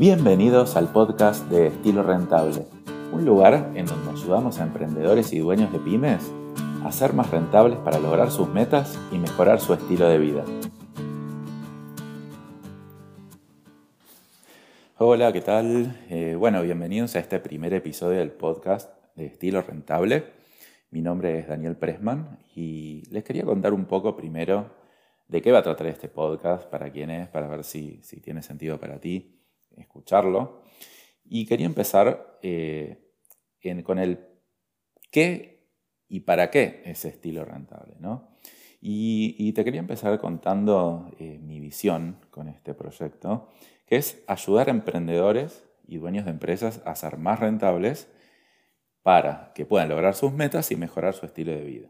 Bienvenidos 0.00 0.76
al 0.76 0.90
podcast 0.90 1.46
de 1.50 1.66
Estilo 1.66 2.02
Rentable, 2.02 2.64
un 3.12 3.26
lugar 3.26 3.70
en 3.74 3.84
donde 3.84 4.12
ayudamos 4.12 4.58
a 4.58 4.62
emprendedores 4.62 5.30
y 5.34 5.40
dueños 5.40 5.70
de 5.74 5.78
pymes 5.78 6.32
a 6.82 6.90
ser 6.90 7.12
más 7.12 7.30
rentables 7.30 7.78
para 7.80 7.98
lograr 7.98 8.30
sus 8.30 8.48
metas 8.48 8.98
y 9.12 9.18
mejorar 9.18 9.60
su 9.60 9.74
estilo 9.74 10.08
de 10.08 10.16
vida. 10.16 10.42
Hola, 14.96 15.34
¿qué 15.34 15.42
tal? 15.42 16.00
Eh, 16.08 16.34
bueno, 16.34 16.62
bienvenidos 16.62 17.14
a 17.16 17.18
este 17.18 17.38
primer 17.38 17.74
episodio 17.74 18.20
del 18.20 18.30
podcast 18.30 18.90
de 19.16 19.26
Estilo 19.26 19.60
Rentable. 19.60 20.24
Mi 20.90 21.02
nombre 21.02 21.40
es 21.40 21.46
Daniel 21.46 21.76
Pressman 21.76 22.38
y 22.56 23.02
les 23.10 23.22
quería 23.22 23.44
contar 23.44 23.74
un 23.74 23.84
poco 23.84 24.16
primero 24.16 24.70
de 25.28 25.42
qué 25.42 25.52
va 25.52 25.58
a 25.58 25.62
tratar 25.62 25.88
este 25.88 26.08
podcast, 26.08 26.70
para 26.70 26.90
quién 26.90 27.10
es, 27.10 27.28
para 27.28 27.48
ver 27.48 27.64
si, 27.64 28.00
si 28.02 28.22
tiene 28.22 28.42
sentido 28.42 28.80
para 28.80 28.98
ti 28.98 29.39
escucharlo. 29.80 30.62
Y 31.24 31.46
quería 31.46 31.66
empezar 31.66 32.38
eh, 32.42 32.98
con 33.84 33.98
el 33.98 34.26
qué 35.10 35.68
y 36.08 36.20
para 36.20 36.50
qué 36.50 36.82
ese 36.84 37.08
estilo 37.08 37.44
rentable. 37.44 37.96
¿no? 38.00 38.36
Y, 38.80 39.52
te 39.52 39.64
quería 39.64 39.80
empezar 39.80 40.18
contando 40.20 41.10
eh, 41.18 41.38
mi 41.42 41.60
visión 41.60 42.16
con 42.30 42.48
este 42.48 42.74
proyecto, 42.74 43.48
que 43.86 43.96
es 43.96 44.22
ayudar 44.26 44.68
a 44.68 44.70
emprendedores 44.70 45.64
y 45.86 45.98
dueños 45.98 46.24
de 46.24 46.30
empresas 46.30 46.80
a 46.86 46.94
ser 46.94 47.18
más 47.18 47.40
rentables 47.40 48.08
para 49.02 49.52
que 49.54 49.66
puedan 49.66 49.88
lograr 49.88 50.14
sus 50.14 50.32
metas 50.32 50.70
y 50.70 50.76
mejorar 50.76 51.14
su 51.14 51.26
estilo 51.26 51.52
de 51.52 51.64
vida. 51.64 51.88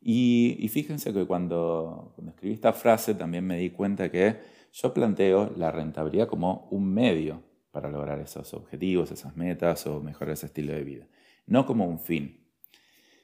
Y, 0.00 0.68
fíjense 0.68 1.12
que 1.12 1.26
cuando, 1.26 2.12
cuando 2.16 2.32
escribí 2.32 2.54
esta 2.54 2.72
frase 2.72 3.14
también 3.14 3.46
me 3.46 3.58
di 3.58 3.70
cuenta 3.70 4.10
que 4.10 4.36
yo 4.72 4.94
planteo 4.94 5.52
la 5.56 5.70
rentabilidad 5.70 6.28
como 6.28 6.68
un 6.70 6.92
medio 6.92 7.42
para 7.70 7.90
lograr 7.90 8.18
esos 8.20 8.52
objetivos, 8.54 9.10
esas 9.10 9.36
metas 9.36 9.86
o 9.86 10.00
mejorar 10.00 10.32
ese 10.32 10.46
estilo 10.46 10.72
de 10.72 10.84
vida, 10.84 11.06
no 11.46 11.66
como 11.66 11.86
un 11.86 11.98
fin. 11.98 12.46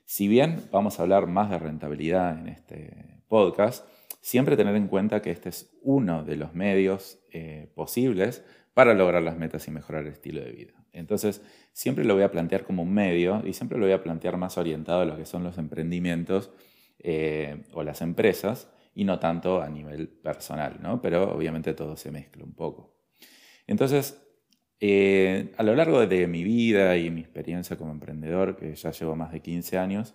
Si 0.05 0.29
bien 0.29 0.69
vamos 0.71 0.99
a 0.99 1.03
hablar 1.03 1.27
más 1.27 1.51
de 1.51 1.59
rentabilidad 1.59 2.39
en 2.39 2.49
este 2.49 3.23
podcast, 3.29 3.87
siempre 4.21 4.57
tener 4.57 4.75
en 4.75 4.89
cuenta 4.89 5.21
que 5.21 5.31
este 5.31 5.51
es 5.51 5.71
uno 5.83 6.25
de 6.25 6.37
los 6.37 6.55
medios 6.55 7.19
eh, 7.31 7.71
posibles 7.75 8.45
para 8.75 8.95
lograr 8.95 9.23
las 9.23 9.37
metas 9.37 9.67
y 9.69 9.71
mejorar 9.71 10.03
el 10.05 10.13
estilo 10.13 10.41
de 10.41 10.53
vida. 10.53 10.73
Entonces, 10.93 11.43
siempre 11.73 12.05
lo 12.05 12.15
voy 12.15 12.23
a 12.23 12.31
plantear 12.31 12.65
como 12.65 12.83
un 12.83 12.93
medio 12.93 13.43
y 13.45 13.53
siempre 13.53 13.79
lo 13.79 13.85
voy 13.85 13.93
a 13.93 14.03
plantear 14.03 14.37
más 14.37 14.57
orientado 14.57 15.03
a 15.03 15.05
lo 15.05 15.17
que 15.17 15.27
son 15.27 15.45
los 15.45 15.59
emprendimientos 15.59 16.51
eh, 16.99 17.65
o 17.73 17.83
las 17.83 18.01
empresas 18.01 18.69
y 18.95 19.05
no 19.05 19.19
tanto 19.19 19.63
a 19.63 19.69
nivel 19.69 20.09
personal, 20.09 20.79
¿no? 20.81 21.01
Pero 21.01 21.35
obviamente 21.35 21.75
todo 21.75 21.97
se 21.97 22.11
mezcla 22.11 22.45
un 22.45 22.55
poco. 22.55 22.95
Entonces, 23.67 24.21
eh, 24.81 25.53
a 25.57 25.63
lo 25.63 25.75
largo 25.75 26.07
de 26.07 26.27
mi 26.27 26.45
vida 26.45 26.97
y 26.97 27.11
mi 27.11 27.21
experiencia 27.21 27.77
como 27.77 27.93
emprendedor, 27.93 28.57
que 28.57 28.75
ya 28.75 28.91
llevo 28.91 29.17
más 29.17 29.33
de 29.33 29.41
15 29.41 29.79
años, 29.79 30.15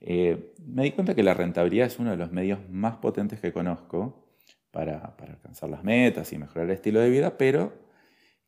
eh, 0.00 0.52
me 0.64 0.84
di 0.84 0.92
cuenta 0.92 1.14
que 1.14 1.22
la 1.22 1.34
rentabilidad 1.34 1.86
es 1.86 1.98
uno 1.98 2.10
de 2.10 2.16
los 2.16 2.32
medios 2.32 2.58
más 2.70 2.96
potentes 2.96 3.40
que 3.40 3.52
conozco 3.52 4.26
para, 4.70 5.16
para, 5.16 5.34
alcanzar 5.34 5.68
las 5.70 5.84
metas 5.84 6.32
y 6.32 6.38
mejorar 6.38 6.66
el 6.66 6.72
estilo 6.74 7.00
de 7.00 7.10
vida, 7.10 7.36
pero 7.36 7.72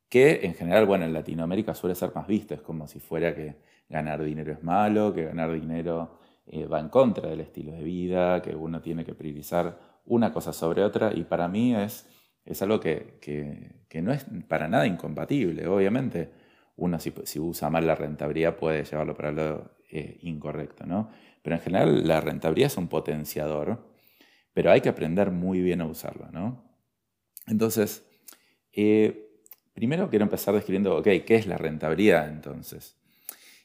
que 0.09 0.41
en 0.45 0.55
general, 0.55 0.87
bueno, 0.87 1.05
en 1.05 1.13
Latinoamérica 1.13 1.75
suele 1.75 1.95
ser 1.95 2.13
más 2.15 2.27
visto, 2.27 2.55
es 2.55 2.61
como 2.63 2.87
si 2.87 3.01
fuera 3.01 3.35
que 3.35 3.57
ganar 3.89 4.23
dinero 4.23 4.53
es 4.53 4.63
malo, 4.63 5.15
que 5.15 5.25
ganar 5.25 5.53
dinero 5.53 6.21
eh, 6.47 6.67
va 6.67 6.81
en 6.81 6.89
contra 6.89 7.29
del 7.29 7.41
estilo 7.41 7.73
de 7.73 7.83
vida, 7.83 8.43
que 8.43 8.55
uno 8.55 8.81
tiene 8.81 9.05
que 9.05 9.15
priorizar 9.15 10.01
una 10.07 10.33
cosa 10.33 10.53
sobre 10.53 10.83
otra 10.83 11.13
y 11.15 11.25
para 11.25 11.49
mí 11.49 11.75
es, 11.75 12.07
es 12.45 12.61
algo 12.63 12.81
que, 12.81 13.19
que, 13.21 14.03
no 14.03 14.13
es 14.13 14.27
para 14.49 14.69
nada 14.69 14.87
incompatible. 14.87 15.67
Obviamente 15.69 16.33
uno 16.77 16.99
si, 16.99 17.13
usa 17.39 17.71
mal 17.71 17.87
la 17.87 17.95
rentabilidad 17.95 18.57
puede 18.57 18.85
llevarlo 18.85 19.15
para 19.15 19.31
lo 19.31 19.73
eh, 19.91 20.19
incorrecto, 20.23 20.87
¿no? 20.87 21.11
Pero 21.43 21.57
en 21.57 21.63
general 21.63 22.09
la 22.09 22.21
rentabilidad 22.21 22.69
es 22.69 22.77
un 22.77 22.89
potenciador, 22.89 23.87
pero 24.53 24.71
hay 24.71 24.81
que 24.81 24.89
aprender 24.89 25.31
muy 25.31 25.61
bien 25.61 25.81
a 25.81 25.87
usarlo, 25.87 26.31
¿no? 26.33 26.65
Entonces, 27.47 28.05
eh, 28.73 29.29
primero 29.75 30.09
quiero 30.09 30.25
empezar 30.25 30.55
describiendo, 30.55 30.97
ok, 30.97 31.09
¿qué 31.27 31.37
es 31.37 31.47
la 31.47 31.59
rentabilidad 31.59 32.29
entonces? 32.29 32.97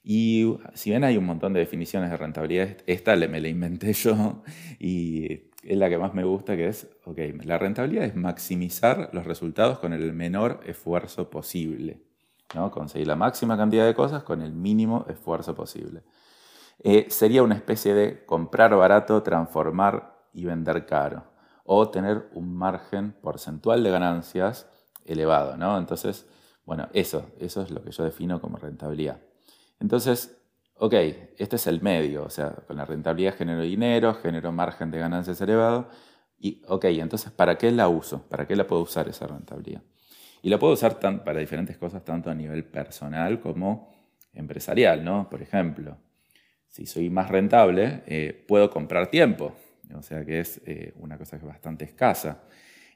Y 0.09 0.57
si 0.73 0.91
bien 0.91 1.03
hay 1.03 1.17
un 1.17 1.25
montón 1.25 1.51
de 1.51 1.59
definiciones 1.59 2.09
de 2.09 2.15
rentabilidad, 2.15 2.77
esta 2.85 3.13
me 3.17 3.41
la 3.41 3.49
inventé 3.49 3.91
yo 3.93 4.41
y 4.79 5.49
es 5.63 5.77
la 5.77 5.89
que 5.89 5.97
más 5.97 6.13
me 6.13 6.23
gusta, 6.23 6.55
que 6.55 6.69
es, 6.69 6.87
ok, 7.03 7.17
la 7.43 7.57
rentabilidad 7.57 8.05
es 8.05 8.15
maximizar 8.15 9.09
los 9.11 9.25
resultados 9.25 9.79
con 9.79 9.91
el 9.91 10.13
menor 10.13 10.61
esfuerzo 10.65 11.29
posible. 11.29 12.03
¿no? 12.55 12.71
Conseguir 12.71 13.05
la 13.05 13.17
máxima 13.17 13.57
cantidad 13.57 13.85
de 13.85 13.93
cosas 13.93 14.23
con 14.23 14.41
el 14.41 14.53
mínimo 14.53 15.05
esfuerzo 15.09 15.55
posible. 15.55 16.03
Eh, 16.85 17.07
sería 17.09 17.43
una 17.43 17.55
especie 17.55 17.93
de 17.93 18.25
comprar 18.25 18.73
barato, 18.77 19.21
transformar 19.23 20.21
y 20.31 20.45
vender 20.45 20.85
caro. 20.85 21.25
O 21.65 21.89
tener 21.89 22.29
un 22.31 22.55
margen 22.55 23.11
porcentual 23.11 23.83
de 23.83 23.91
ganancias 23.91 24.69
elevado. 25.03 25.57
¿no? 25.57 25.77
Entonces, 25.77 26.25
bueno, 26.63 26.87
eso, 26.93 27.29
eso 27.41 27.61
es 27.61 27.71
lo 27.71 27.83
que 27.83 27.91
yo 27.91 28.05
defino 28.05 28.39
como 28.39 28.55
rentabilidad. 28.55 29.26
Entonces, 29.79 30.37
ok, 30.75 30.93
este 31.37 31.55
es 31.55 31.67
el 31.67 31.81
medio, 31.81 32.23
o 32.23 32.29
sea, 32.29 32.51
con 32.67 32.77
la 32.77 32.85
rentabilidad 32.85 33.35
genero 33.35 33.61
dinero, 33.61 34.13
genero 34.15 34.51
margen 34.51 34.91
de 34.91 34.99
ganancias 34.99 35.39
elevado. 35.41 35.89
Y, 36.39 36.61
ok, 36.67 36.85
entonces, 36.85 37.31
¿para 37.31 37.57
qué 37.57 37.71
la 37.71 37.87
uso? 37.87 38.23
¿Para 38.27 38.45
qué 38.47 38.55
la 38.55 38.67
puedo 38.67 38.83
usar 38.83 39.07
esa 39.07 39.27
rentabilidad? 39.27 39.81
Y 40.41 40.49
la 40.49 40.59
puedo 40.59 40.73
usar 40.73 40.99
para 40.99 41.39
diferentes 41.39 41.77
cosas, 41.77 42.05
tanto 42.05 42.29
a 42.29 42.35
nivel 42.35 42.63
personal 42.63 43.39
como 43.39 43.91
empresarial, 44.33 45.03
¿no? 45.03 45.29
Por 45.29 45.41
ejemplo, 45.41 45.97
si 46.67 46.85
soy 46.85 47.09
más 47.09 47.29
rentable, 47.29 48.03
eh, 48.05 48.45
puedo 48.47 48.69
comprar 48.69 49.07
tiempo, 49.07 49.55
o 49.95 50.01
sea 50.01 50.23
que 50.23 50.41
es 50.41 50.61
eh, 50.65 50.93
una 50.97 51.17
cosa 51.17 51.37
que 51.37 51.45
es 51.45 51.51
bastante 51.51 51.85
escasa, 51.85 52.43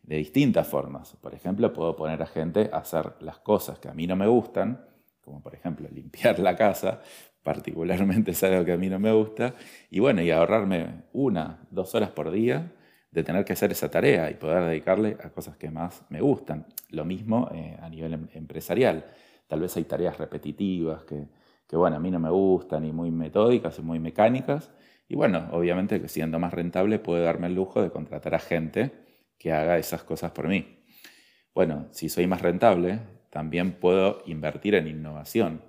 de 0.03 0.17
distintas 0.17 0.67
formas. 0.67 1.15
Por 1.21 1.33
ejemplo, 1.33 1.71
puedo 1.73 1.95
poner 1.95 2.21
a 2.21 2.27
gente 2.27 2.69
a 2.71 2.77
hacer 2.77 3.13
las 3.21 3.39
cosas 3.39 3.79
que 3.79 3.87
a 3.87 3.93
mí 3.93 4.07
no 4.07 4.15
me 4.15 4.27
gustan, 4.27 4.85
como 5.21 5.41
por 5.41 5.55
ejemplo 5.55 5.87
limpiar 5.91 6.39
la 6.39 6.55
casa, 6.55 7.01
particularmente 7.43 8.31
es 8.31 8.43
algo 8.43 8.65
que 8.65 8.73
a 8.73 8.77
mí 8.77 8.89
no 8.89 8.99
me 8.99 9.11
gusta, 9.11 9.55
y 9.89 9.99
bueno, 9.99 10.21
y 10.21 10.31
ahorrarme 10.31 11.03
una, 11.13 11.67
dos 11.71 11.95
horas 11.95 12.09
por 12.09 12.31
día 12.31 12.71
de 13.11 13.23
tener 13.23 13.43
que 13.43 13.53
hacer 13.53 13.71
esa 13.71 13.91
tarea 13.91 14.31
y 14.31 14.35
poder 14.35 14.63
dedicarle 14.63 15.17
a 15.21 15.29
cosas 15.29 15.57
que 15.57 15.69
más 15.69 16.03
me 16.09 16.21
gustan. 16.21 16.65
Lo 16.89 17.03
mismo 17.03 17.49
eh, 17.53 17.77
a 17.81 17.89
nivel 17.89 18.13
em, 18.13 18.27
empresarial. 18.33 19.05
Tal 19.47 19.59
vez 19.59 19.75
hay 19.75 19.83
tareas 19.83 20.17
repetitivas 20.17 21.03
que, 21.03 21.27
que, 21.67 21.75
bueno, 21.75 21.97
a 21.97 21.99
mí 21.99 22.09
no 22.09 22.19
me 22.19 22.29
gustan 22.29 22.85
y 22.85 22.93
muy 22.93 23.11
metódicas 23.11 23.77
y 23.79 23.81
muy 23.81 23.99
mecánicas. 23.99 24.71
Y 25.09 25.15
bueno, 25.15 25.49
obviamente 25.51 25.99
que 25.99 26.07
siendo 26.07 26.39
más 26.39 26.53
rentable 26.53 26.99
puedo 26.99 27.21
darme 27.21 27.47
el 27.47 27.55
lujo 27.55 27.81
de 27.81 27.91
contratar 27.91 28.33
a 28.33 28.39
gente 28.39 28.91
que 29.37 29.51
haga 29.51 29.77
esas 29.77 30.03
cosas 30.03 30.31
por 30.31 30.47
mí. 30.47 30.77
Bueno, 31.53 31.87
si 31.91 32.07
soy 32.07 32.27
más 32.27 32.41
rentable, 32.41 32.99
también 33.31 33.71
puedo 33.71 34.21
invertir 34.27 34.75
en 34.75 34.87
innovación. 34.87 35.61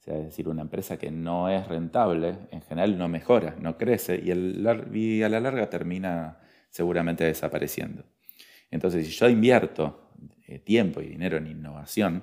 Sea, 0.00 0.18
es 0.18 0.24
decir, 0.26 0.48
una 0.48 0.60
empresa 0.60 0.98
que 0.98 1.10
no 1.10 1.48
es 1.48 1.66
rentable, 1.66 2.36
en 2.50 2.60
general 2.60 2.98
no 2.98 3.08
mejora, 3.08 3.56
no 3.58 3.78
crece 3.78 4.20
y, 4.22 5.22
a 5.22 5.28
la 5.30 5.40
larga 5.40 5.70
termina 5.70 6.38
seguramente 6.68 7.24
desapareciendo. 7.24 8.04
Entonces, 8.70 9.06
si 9.06 9.12
yo 9.12 9.30
invierto 9.30 10.10
eh, 10.46 10.58
tiempo 10.58 11.00
y 11.00 11.06
dinero 11.06 11.38
en 11.38 11.46
innovación, 11.46 12.22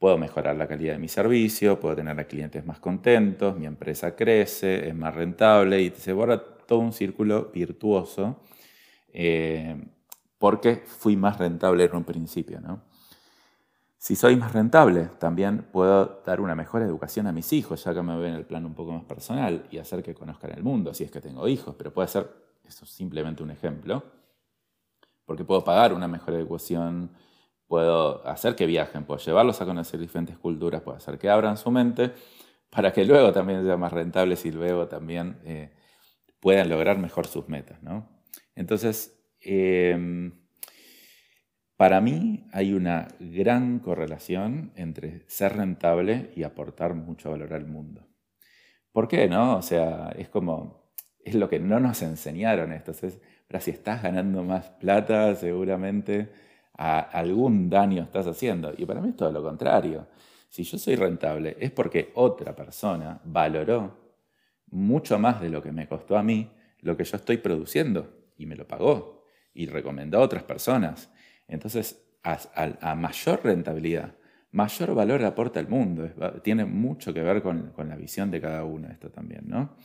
puedo 0.00 0.18
mejorar 0.18 0.56
la 0.56 0.66
calidad 0.66 0.94
de 0.94 0.98
mi 0.98 1.08
servicio, 1.08 1.78
puedo 1.78 1.94
tener 1.94 2.18
a 2.18 2.24
clientes 2.24 2.64
más 2.64 2.80
contentos, 2.80 3.56
mi 3.56 3.66
empresa 3.66 4.16
crece, 4.16 4.88
es 4.88 4.94
más 4.94 5.14
rentable 5.14 5.80
y 5.82 5.90
se 5.90 6.12
borra 6.12 6.42
todo 6.42 6.78
un 6.78 6.92
círculo 6.92 7.50
virtuoso 7.52 8.42
eh, 9.12 9.76
porque 10.38 10.76
fui 10.76 11.16
más 11.16 11.38
rentable 11.38 11.84
en 11.84 11.94
un 11.94 12.04
principio. 12.04 12.60
¿no? 12.60 12.89
Si 14.00 14.16
soy 14.16 14.34
más 14.34 14.54
rentable, 14.54 15.10
también 15.18 15.58
puedo 15.70 16.22
dar 16.24 16.40
una 16.40 16.54
mejor 16.54 16.80
educación 16.80 17.26
a 17.26 17.32
mis 17.32 17.52
hijos, 17.52 17.84
ya 17.84 17.92
que 17.92 18.00
me 18.00 18.16
ven 18.16 18.30
en 18.30 18.36
el 18.36 18.46
plano 18.46 18.66
un 18.66 18.72
poco 18.72 18.92
más 18.92 19.04
personal 19.04 19.66
y 19.70 19.76
hacer 19.76 20.02
que 20.02 20.14
conozcan 20.14 20.52
el 20.52 20.62
mundo, 20.62 20.94
si 20.94 21.04
es 21.04 21.10
que 21.10 21.20
tengo 21.20 21.46
hijos, 21.46 21.74
pero 21.76 21.92
puede 21.92 22.08
ser, 22.08 22.26
eso 22.66 22.86
es 22.86 22.90
simplemente 22.90 23.42
un 23.42 23.50
ejemplo, 23.50 24.02
porque 25.26 25.44
puedo 25.44 25.62
pagar 25.62 25.92
una 25.92 26.08
mejor 26.08 26.32
educación, 26.32 27.10
puedo 27.66 28.26
hacer 28.26 28.56
que 28.56 28.64
viajen, 28.64 29.04
puedo 29.04 29.20
llevarlos 29.20 29.60
a 29.60 29.66
conocer 29.66 30.00
diferentes 30.00 30.38
culturas, 30.38 30.80
puedo 30.80 30.96
hacer 30.96 31.18
que 31.18 31.28
abran 31.28 31.58
su 31.58 31.70
mente 31.70 32.14
para 32.70 32.94
que 32.94 33.04
luego 33.04 33.34
también 33.34 33.62
sean 33.64 33.78
más 33.78 33.92
rentables 33.92 34.46
y 34.46 34.50
luego 34.50 34.88
también 34.88 35.38
eh, 35.44 35.74
puedan 36.40 36.70
lograr 36.70 36.96
mejor 36.96 37.26
sus 37.26 37.50
metas. 37.50 37.82
¿no? 37.82 38.08
Entonces, 38.54 39.22
eh, 39.42 40.32
para 41.80 42.02
mí 42.02 42.44
hay 42.52 42.74
una 42.74 43.08
gran 43.18 43.78
correlación 43.78 44.70
entre 44.76 45.24
ser 45.28 45.56
rentable 45.56 46.30
y 46.36 46.42
aportar 46.42 46.92
mucho 46.92 47.30
valor 47.30 47.54
al 47.54 47.64
mundo. 47.64 48.06
¿Por 48.92 49.08
qué 49.08 49.26
no? 49.28 49.56
O 49.56 49.62
sea, 49.62 50.12
es 50.18 50.28
como, 50.28 50.92
es 51.24 51.36
lo 51.36 51.48
que 51.48 51.58
no 51.58 51.80
nos 51.80 52.02
enseñaron 52.02 52.72
esto. 52.72 52.92
pero 53.48 53.62
si 53.62 53.70
estás 53.70 54.02
ganando 54.02 54.44
más 54.44 54.68
plata, 54.68 55.34
seguramente 55.34 56.30
algún 56.74 57.70
daño 57.70 58.02
estás 58.02 58.26
haciendo. 58.26 58.74
Y 58.76 58.84
para 58.84 59.00
mí 59.00 59.08
es 59.08 59.16
todo 59.16 59.32
lo 59.32 59.42
contrario. 59.42 60.06
Si 60.50 60.64
yo 60.64 60.76
soy 60.76 60.96
rentable 60.96 61.56
es 61.58 61.70
porque 61.70 62.12
otra 62.14 62.54
persona 62.54 63.22
valoró 63.24 64.12
mucho 64.66 65.18
más 65.18 65.40
de 65.40 65.48
lo 65.48 65.62
que 65.62 65.72
me 65.72 65.88
costó 65.88 66.18
a 66.18 66.22
mí 66.22 66.50
lo 66.80 66.94
que 66.94 67.04
yo 67.04 67.16
estoy 67.16 67.38
produciendo 67.38 68.32
y 68.36 68.44
me 68.44 68.54
lo 68.54 68.68
pagó 68.68 69.24
y 69.54 69.64
recomendó 69.64 70.18
a 70.18 70.20
otras 70.20 70.42
personas. 70.42 71.10
Entonces, 71.50 72.02
a, 72.22 72.94
mayor 72.94 73.40
rentabilidad, 73.44 74.14
mayor 74.52 74.94
valor 74.94 75.24
aporta 75.24 75.60
al 75.60 75.68
mundo. 75.68 76.08
tiene 76.42 76.64
mucho 76.64 77.12
que 77.12 77.22
ver 77.22 77.42
con, 77.42 77.72
la 77.76 77.96
visión 77.96 78.30
de 78.30 78.40
cada 78.40 78.64
uno 78.64 78.88
esto 78.88 79.10
también, 79.10 79.48
¿no? 79.48 79.76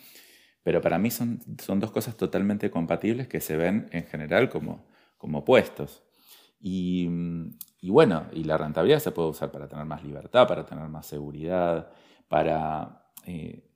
Pero 0.63 0.81
para 0.81 0.97
mí 0.97 1.12
son, 1.12 1.39
dos 1.45 1.91
cosas 1.91 2.17
totalmente 2.17 2.71
compatibles 2.71 3.27
que 3.27 3.39
se 3.39 3.56
ven 3.56 3.88
en 3.91 4.06
general 4.06 4.50
como, 4.50 4.88
como 5.17 5.39
opuestos. 5.39 6.03
Y, 6.59 7.07
bueno, 7.83 8.25
y 8.31 8.44
la 8.44 8.57
rentabilidad 8.57 9.00
se 9.00 9.11
puede 9.11 9.29
usar 9.29 9.51
para 9.51 9.68
tener 9.68 9.85
más 9.85 10.03
libertad, 10.03 10.47
para 10.47 10.65
tener 10.65 10.88
más 10.88 11.06
seguridad, 11.06 11.91
para 12.27 13.11
eh, 13.25 13.69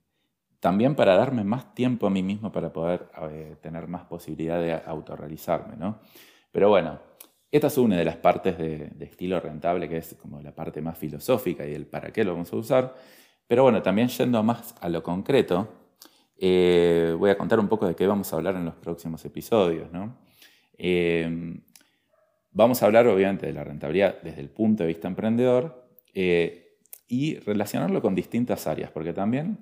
también 0.59 0.95
para 0.95 1.15
darme 1.15 1.43
más 1.43 1.73
tiempo 1.75 2.07
a 2.07 2.09
mí 2.09 2.23
mismo 2.23 2.51
para 2.51 2.73
poder 2.73 3.09
eh, 3.29 3.55
tener 3.61 3.87
más 3.87 4.05
posibilidad 4.05 4.59
de 4.59 4.73
autorrealizarme, 4.73 5.77
¿no? 5.77 5.99
Pero 6.51 6.69
bueno, 6.69 6.99
esta 7.51 7.67
es 7.67 7.77
una 7.77 7.97
de 7.97 8.05
las 8.05 8.17
partes 8.17 8.57
de, 8.57 8.91
estilo 9.01 9.39
rentable, 9.39 9.89
que 9.89 9.97
es 9.97 10.15
como 10.21 10.41
la 10.41 10.53
parte 10.53 10.81
más 10.81 10.97
filosófica 10.97 11.65
y 11.65 11.73
el 11.73 11.87
para 11.87 12.11
qué 12.11 12.23
lo 12.23 12.33
vamos 12.33 12.51
a 12.53 12.55
usar. 12.55 12.95
Pero 13.47 13.63
bueno, 13.63 13.81
también 13.81 14.07
yendo 14.09 14.43
más 14.43 14.75
a 14.79 14.89
lo 14.89 15.01
concreto, 15.01 15.67
eh, 16.37 17.15
voy 17.17 17.31
a 17.31 17.37
contar 17.37 17.59
un 17.59 17.67
poco 17.67 17.87
de 17.87 17.95
qué 17.95 18.05
vamos 18.05 18.31
a 18.31 18.35
hablar 18.35 18.55
en 18.55 18.65
los 18.65 18.75
próximos 18.75 19.25
episodios, 19.25 19.91
¿no? 19.91 20.17
Eh, 20.77 21.59
vamos 22.51 22.81
a 22.81 22.85
hablar 22.85 23.07
obviamente 23.07 23.47
de 23.47 23.53
la 23.53 23.63
rentabilidad 23.63 24.21
desde 24.21 24.41
el 24.41 24.49
punto 24.49 24.83
de 24.83 24.87
vista 24.87 25.07
emprendedor 25.07 25.89
y 26.13 27.39
relacionarlo 27.39 28.01
con 28.01 28.13
distintas 28.13 28.67
áreas, 28.67 28.91
porque 28.91 29.13
también 29.13 29.57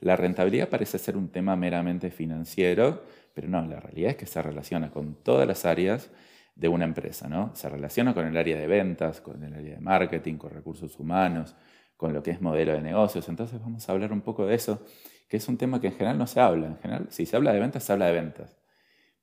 la 0.00 0.16
rentabilidad 0.16 0.68
parece 0.68 0.98
ser 0.98 1.16
un 1.16 1.28
tema 1.28 1.56
meramente 1.56 2.10
financiero, 2.10 3.02
pero 3.34 3.48
no, 3.48 3.64
la 3.66 3.80
realidad 3.80 4.10
es 4.10 4.16
que 4.16 4.26
se 4.26 4.42
relaciona 4.42 4.90
con 4.90 5.14
todas 5.14 5.46
las 5.46 5.64
áreas 5.64 6.10
de 6.54 6.68
una 6.68 6.84
empresa, 6.84 7.28
¿no? 7.28 7.54
Se 7.54 7.68
relaciona 7.68 8.14
con 8.14 8.26
el 8.26 8.36
área 8.36 8.58
de 8.58 8.66
ventas, 8.66 9.20
con 9.20 9.42
el 9.42 9.54
área 9.54 9.74
de 9.74 9.80
marketing, 9.80 10.36
con 10.36 10.50
recursos 10.50 10.98
humanos, 10.98 11.56
con 11.96 12.12
lo 12.12 12.22
que 12.22 12.30
es 12.30 12.40
modelo 12.40 12.72
de 12.72 12.82
negocios. 12.82 13.28
Entonces 13.28 13.60
vamos 13.60 13.88
a 13.88 13.92
hablar 13.92 14.12
un 14.12 14.20
poco 14.20 14.46
de 14.46 14.54
eso, 14.54 14.84
que 15.28 15.38
es 15.38 15.48
un 15.48 15.56
tema 15.56 15.80
que 15.80 15.88
en 15.88 15.94
general 15.94 16.18
no 16.18 16.26
se 16.26 16.40
habla. 16.40 16.66
En 16.66 16.78
general, 16.78 17.06
si 17.10 17.26
se 17.26 17.36
habla 17.36 17.52
de 17.52 17.60
ventas, 17.60 17.84
se 17.84 17.92
habla 17.92 18.06
de 18.06 18.12
ventas. 18.12 18.58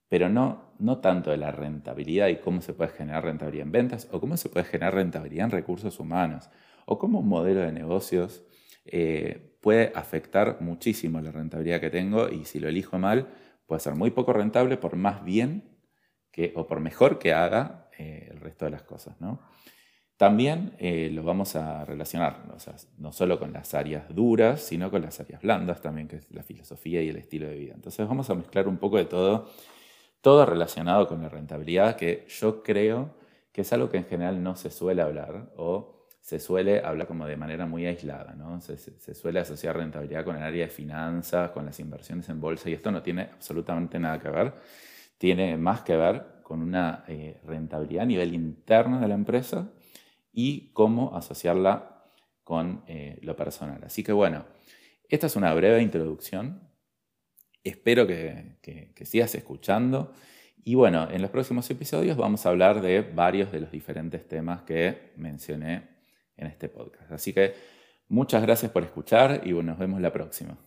Pero 0.07 0.27
no, 0.27 0.73
no 0.79 0.97
tanto 0.97 1.29
de 1.29 1.37
la 1.37 1.51
rentabilidad 1.51 2.29
y 2.29 2.37
cómo 2.37 2.61
se 2.61 2.73
puede 2.73 2.89
generar 2.91 3.23
rentabilidad 3.23 3.67
en 3.67 3.71
ventas, 3.71 4.07
o 4.11 4.19
cómo 4.19 4.37
se 4.37 4.49
puede 4.49 4.65
generar 4.65 4.95
rentabilidad 4.95 5.45
en 5.45 5.51
recursos 5.51 5.99
humanos, 5.99 6.49
o 6.85 6.97
cómo 6.97 7.19
un 7.19 7.27
modelo 7.27 7.61
de 7.61 7.71
negocios 7.71 8.43
eh, 8.85 9.55
puede 9.61 9.91
afectar 9.93 10.61
muchísimo 10.61 11.21
la 11.21 11.31
rentabilidad 11.31 11.79
que 11.79 11.91
tengo 11.91 12.29
y 12.29 12.45
si 12.45 12.59
lo 12.59 12.67
elijo 12.69 12.97
mal, 12.97 13.27
puede 13.67 13.81
ser 13.81 13.93
muy 13.93 14.09
poco 14.09 14.33
rentable 14.33 14.77
por 14.77 14.95
más 14.95 15.23
bien 15.23 15.78
que, 16.31 16.53
o 16.55 16.67
por 16.67 16.79
mejor 16.79 17.19
que 17.19 17.33
haga 17.33 17.89
eh, 17.97 18.29
el 18.31 18.39
resto 18.39 18.65
de 18.65 18.71
las 18.71 18.83
cosas. 18.83 19.19
¿no? 19.19 19.39
También 20.17 20.73
eh, 20.79 21.09
lo 21.13 21.23
vamos 21.23 21.55
a 21.55 21.85
relacionar, 21.85 22.43
no 22.97 23.11
solo 23.11 23.39
con 23.39 23.53
las 23.53 23.73
áreas 23.73 24.13
duras, 24.13 24.61
sino 24.61 24.91
con 24.91 25.01
las 25.01 25.19
áreas 25.19 25.41
blandas 25.41 25.81
también, 25.81 26.07
que 26.07 26.17
es 26.17 26.29
la 26.31 26.43
filosofía 26.43 27.01
y 27.01 27.09
el 27.09 27.15
estilo 27.15 27.47
de 27.47 27.55
vida. 27.55 27.73
Entonces 27.73 28.07
vamos 28.07 28.29
a 28.29 28.35
mezclar 28.35 28.67
un 28.67 28.77
poco 28.77 28.97
de 28.97 29.05
todo, 29.05 29.49
todo 30.21 30.45
relacionado 30.45 31.07
con 31.07 31.21
la 31.21 31.29
rentabilidad, 31.29 31.95
que 31.95 32.25
yo 32.27 32.61
creo 32.63 33.15
que 33.51 33.61
es 33.61 33.73
algo 33.73 33.89
que 33.89 33.97
en 33.97 34.05
general 34.05 34.43
no 34.43 34.55
se 34.55 34.71
suele 34.71 35.01
hablar 35.01 35.53
o 35.55 35.99
se 36.29 36.39
suele 36.39 36.81
hablar 36.85 37.07
como 37.07 37.25
de 37.25 37.35
manera 37.35 37.65
muy 37.65 37.85
aislada, 37.87 38.33
¿no? 38.35 38.61
Se, 38.61 38.77
suele 39.15 39.39
asociar 39.39 39.75
rentabilidad 39.77 40.23
con 40.23 40.35
el 40.35 40.43
área 40.43 40.65
de 40.65 40.71
finanzas, 40.71 41.49
con 41.51 41.65
las 41.65 41.79
inversiones 41.79 42.29
en 42.29 42.39
bolsa, 42.39 42.69
y 42.69 42.73
esto 42.73 42.91
no 42.91 43.01
tiene 43.01 43.29
absolutamente 43.33 43.97
nada 43.97 44.19
que 44.19 44.29
ver. 44.29 44.53
Tiene 45.19 45.57
más 45.57 45.81
que 45.81 45.95
ver 45.95 46.41
con 46.41 46.63
una 46.63 47.03
eh, 47.07 47.39
rentabilidad 47.45 48.03
a 48.03 48.07
nivel 48.07 48.33
interno 48.33 48.99
de 48.99 49.07
la 49.07 49.13
empresa 49.13 49.71
y 50.33 50.71
cómo 50.73 51.15
asociarla 51.15 52.05
con 52.43 52.83
eh, 52.87 53.19
lo 53.21 53.35
personal. 53.35 53.83
Así 53.83 54.03
que 54.03 54.11
bueno, 54.11 54.45
esta 55.07 55.27
es 55.27 55.35
una 55.35 55.53
breve 55.53 55.83
introducción. 55.83 56.67
Espero 57.63 58.07
que, 58.07 58.57
que 58.63 59.05
sigas 59.05 59.35
escuchando. 59.35 60.13
Y 60.63 60.75
bueno, 60.75 61.09
en 61.11 61.21
los 61.21 61.31
próximos 61.31 61.69
episodios 61.69 62.17
vamos 62.17 62.45
a 62.45 62.49
hablar 62.49 62.81
de 62.81 63.01
varios 63.01 63.51
de 63.51 63.59
los 63.59 63.71
diferentes 63.71 64.27
temas 64.27 64.61
que 64.63 65.11
mencioné 65.17 65.89
en 66.37 66.47
este 66.47 66.69
podcast. 66.69 67.11
Así 67.11 67.33
que 67.33 67.53
muchas 68.07 68.41
gracias 68.41 68.71
por 68.71 68.83
escuchar 68.83 69.41
y 69.45 69.51
nos 69.51 69.77
vemos 69.77 70.01
la 70.01 70.11
próxima. 70.13 70.57